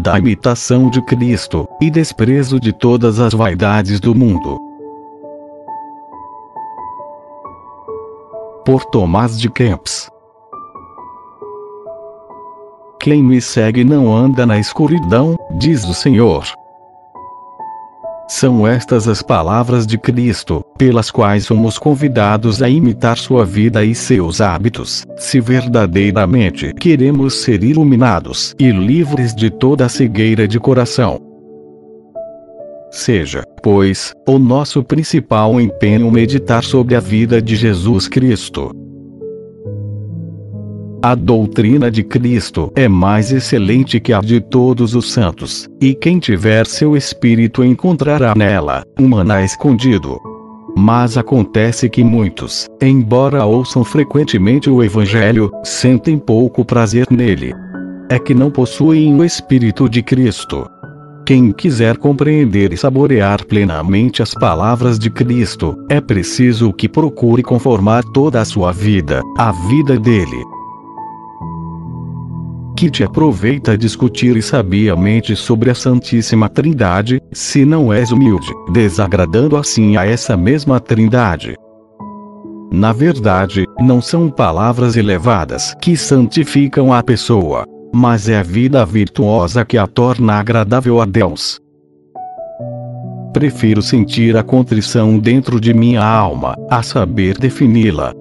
da 0.00 0.18
imitação 0.18 0.88
de 0.88 1.02
Cristo, 1.02 1.68
e 1.80 1.90
desprezo 1.90 2.58
de 2.58 2.72
todas 2.72 3.20
as 3.20 3.34
vaidades 3.34 4.00
do 4.00 4.14
mundo. 4.14 4.58
Por 8.64 8.84
Tomás 8.86 9.38
de 9.38 9.50
Kempis 9.50 10.08
Quem 12.98 13.22
me 13.22 13.42
segue 13.42 13.84
não 13.84 14.14
anda 14.14 14.46
na 14.46 14.58
escuridão, 14.58 15.36
diz 15.58 15.84
o 15.84 15.92
Senhor. 15.92 16.44
São 18.26 18.66
estas 18.66 19.06
as 19.06 19.22
palavras 19.22 19.86
de 19.86 19.98
Cristo, 19.98 20.64
pelas 20.80 21.10
quais 21.10 21.44
somos 21.44 21.76
convidados 21.76 22.62
a 22.62 22.68
imitar 22.70 23.18
sua 23.18 23.44
vida 23.44 23.84
e 23.84 23.94
seus 23.94 24.40
hábitos, 24.40 25.04
se 25.18 25.38
verdadeiramente 25.38 26.72
queremos 26.72 27.34
ser 27.42 27.62
iluminados 27.62 28.54
e 28.58 28.70
livres 28.70 29.34
de 29.34 29.50
toda 29.50 29.90
cegueira 29.90 30.48
de 30.48 30.58
coração. 30.58 31.20
Seja, 32.90 33.44
pois, 33.62 34.14
o 34.26 34.38
nosso 34.38 34.82
principal 34.82 35.60
empenho 35.60 36.10
meditar 36.10 36.64
sobre 36.64 36.96
a 36.96 37.00
vida 37.00 37.42
de 37.42 37.56
Jesus 37.56 38.08
Cristo. 38.08 38.70
A 41.02 41.14
doutrina 41.14 41.90
de 41.90 42.02
Cristo 42.02 42.72
é 42.74 42.88
mais 42.88 43.30
excelente 43.30 44.00
que 44.00 44.14
a 44.14 44.22
de 44.22 44.40
todos 44.40 44.94
os 44.94 45.12
santos, 45.12 45.68
e 45.78 45.94
quem 45.94 46.18
tiver 46.18 46.66
seu 46.66 46.96
espírito 46.96 47.62
encontrará 47.62 48.34
nela 48.34 48.82
um 48.98 49.10
escondido. 49.44 50.18
Mas 50.76 51.16
acontece 51.16 51.88
que 51.88 52.02
muitos, 52.02 52.68
embora 52.80 53.44
ouçam 53.44 53.84
frequentemente 53.84 54.70
o 54.70 54.82
Evangelho, 54.82 55.50
sentem 55.64 56.18
pouco 56.18 56.64
prazer 56.64 57.06
nele. 57.10 57.52
É 58.08 58.18
que 58.18 58.34
não 58.34 58.50
possuem 58.50 59.14
o 59.14 59.24
Espírito 59.24 59.88
de 59.88 60.02
Cristo. 60.02 60.68
Quem 61.26 61.52
quiser 61.52 61.96
compreender 61.96 62.72
e 62.72 62.76
saborear 62.76 63.44
plenamente 63.46 64.22
as 64.22 64.34
palavras 64.34 64.98
de 64.98 65.10
Cristo, 65.10 65.76
é 65.88 66.00
preciso 66.00 66.72
que 66.72 66.88
procure 66.88 67.42
conformar 67.42 68.02
toda 68.02 68.40
a 68.40 68.44
sua 68.44 68.72
vida, 68.72 69.22
à 69.38 69.52
vida 69.52 69.98
dele 69.98 70.59
que 72.80 72.88
te 72.88 73.04
aproveita 73.04 73.76
discutir 73.76 74.38
e 74.38 74.42
sabiamente 74.42 75.36
sobre 75.36 75.68
a 75.68 75.74
Santíssima 75.74 76.48
Trindade, 76.48 77.20
se 77.30 77.62
não 77.62 77.92
és 77.92 78.10
humilde, 78.10 78.50
desagradando 78.72 79.58
assim 79.58 79.98
a 79.98 80.06
essa 80.06 80.34
mesma 80.34 80.80
Trindade. 80.80 81.56
Na 82.72 82.90
verdade, 82.90 83.66
não 83.78 84.00
são 84.00 84.30
palavras 84.30 84.96
elevadas 84.96 85.74
que 85.78 85.94
santificam 85.94 86.90
a 86.90 87.02
pessoa, 87.02 87.66
mas 87.94 88.30
é 88.30 88.38
a 88.38 88.42
vida 88.42 88.82
virtuosa 88.86 89.62
que 89.62 89.76
a 89.76 89.86
torna 89.86 90.36
agradável 90.36 91.02
a 91.02 91.04
Deus. 91.04 91.60
Prefiro 93.34 93.82
sentir 93.82 94.38
a 94.38 94.42
contrição 94.42 95.18
dentro 95.18 95.60
de 95.60 95.74
minha 95.74 96.02
alma, 96.02 96.54
a 96.70 96.82
saber 96.82 97.36
defini-la, 97.36 98.14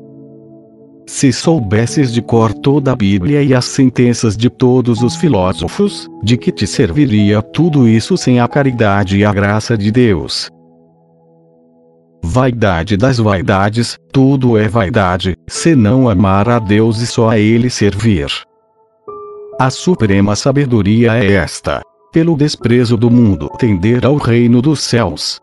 se 1.10 1.34
soubesses 1.34 2.14
de 2.14 2.22
cor 2.22 2.54
toda 2.54 2.92
a 2.92 2.96
Bíblia 2.96 3.42
e 3.42 3.52
as 3.52 3.66
sentenças 3.66 4.38
de 4.38 4.48
todos 4.48 5.02
os 5.02 5.16
filósofos, 5.16 6.08
de 6.24 6.38
que 6.38 6.52
te 6.52 6.68
serviria 6.68 7.42
tudo 7.42 7.88
isso 7.88 8.16
sem 8.16 8.40
a 8.40 8.48
caridade 8.48 9.18
e 9.18 9.26
a 9.26 9.34
graça 9.34 9.76
de 9.76 9.92
Deus? 9.92 10.52
Vaidade 12.24 12.96
das 12.96 13.18
vaidades, 13.18 13.98
tudo 14.14 14.56
é 14.56 14.68
vaidade, 14.68 15.36
se 15.48 15.74
não 15.76 16.08
amar 16.08 16.48
a 16.48 16.60
Deus 16.60 17.02
e 17.02 17.08
só 17.08 17.30
a 17.30 17.40
Ele 17.40 17.72
servir. 17.72 18.28
A 19.60 19.72
suprema 19.72 20.36
sabedoria 20.36 21.18
é 21.18 21.32
esta: 21.34 21.82
pelo 22.14 22.38
desprezo 22.38 22.96
do 22.96 23.10
mundo 23.10 23.50
tender 23.58 24.06
ao 24.06 24.16
reino 24.16 24.62
dos 24.62 24.82
céus. 24.82 25.40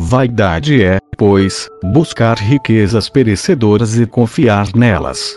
Vaidade 0.00 0.82
é, 0.82 0.98
pois, 1.20 1.68
buscar 1.92 2.38
riquezas 2.38 3.10
perecedoras 3.10 3.98
e 3.98 4.06
confiar 4.06 4.68
nelas. 4.74 5.36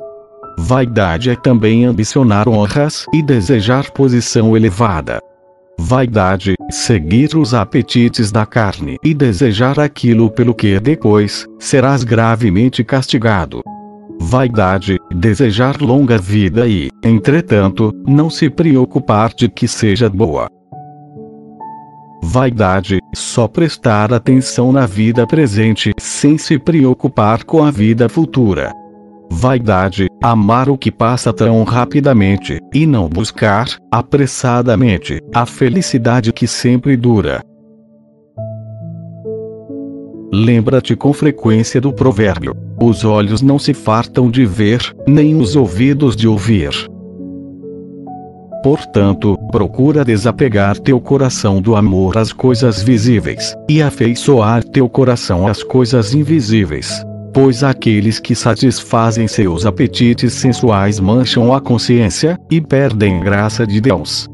Vaidade 0.58 1.30
é 1.30 1.36
também 1.36 1.84
ambicionar 1.84 2.48
honras 2.48 3.06
e 3.14 3.22
desejar 3.22 3.92
posição 3.92 4.56
elevada. 4.56 5.20
Vaidade, 5.78 6.54
seguir 6.70 7.36
os 7.36 7.54
apetites 7.54 8.32
da 8.32 8.46
carne 8.46 8.98
e 9.04 9.14
desejar 9.14 9.78
aquilo 9.78 10.32
pelo 10.32 10.56
que 10.56 10.80
depois 10.80 11.46
serás 11.60 12.06
gravemente 12.06 12.82
castigado. 12.82 13.62
Vaidade, 14.22 14.98
desejar 15.14 15.82
longa 15.82 16.18
vida 16.18 16.66
e, 16.66 16.90
entretanto, 17.04 17.92
não 18.08 18.30
se 18.30 18.50
preocupar 18.50 19.34
de 19.34 19.50
que 19.50 19.68
seja 19.68 20.10
boa. 20.10 20.48
Vaidade, 22.34 22.98
só 23.14 23.48
prestar 23.48 24.12
atenção 24.12 24.72
na 24.72 24.88
vida 24.88 25.28
presente 25.28 25.92
sem 26.00 26.36
se 26.36 26.58
preocupar 26.58 27.44
com 27.44 27.64
a 27.64 27.70
vida 27.70 28.10
futura. 28.10 28.74
Vaidade, 29.30 30.08
amar 30.20 30.68
o 30.68 30.76
que 30.76 30.92
passa 30.92 31.32
tão 31.32 31.64
rapidamente, 31.64 32.58
e 32.74 32.88
não 32.88 33.08
buscar, 33.08 33.68
apressadamente, 33.92 35.20
a 35.32 35.46
felicidade 35.46 36.34
que 36.34 36.48
sempre 36.48 36.98
dura. 36.98 37.40
Lembra-te 40.34 40.96
com 40.96 41.14
frequência 41.14 41.80
do 41.80 41.94
provérbio: 41.94 42.56
os 42.82 43.06
olhos 43.06 43.44
não 43.44 43.60
se 43.60 43.76
fartam 43.76 44.32
de 44.32 44.44
ver, 44.44 44.82
nem 45.08 45.36
os 45.36 45.56
ouvidos 45.56 46.16
de 46.16 46.28
ouvir. 46.28 46.72
Portanto, 48.64 49.38
procura 49.52 50.06
desapegar 50.06 50.80
teu 50.80 51.00
coração 51.00 51.62
do 51.62 51.76
amor 51.76 52.18
às 52.18 52.32
coisas 52.32 52.82
visíveis, 52.82 53.54
e 53.70 53.82
afeiçoar 53.82 54.64
teu 54.64 54.88
coração 54.88 55.46
às 55.46 55.62
coisas 55.62 56.14
invisíveis. 56.14 57.04
Pois 57.34 57.62
aqueles 57.62 58.20
que 58.20 58.34
satisfazem 58.34 59.28
seus 59.28 59.66
apetites 59.66 60.34
sensuais 60.34 61.00
mancham 61.00 61.54
a 61.54 61.60
consciência, 61.60 62.40
e 62.50 62.62
perdem 62.62 63.20
graça 63.20 63.68
de 63.68 63.82
Deus. 63.82 64.30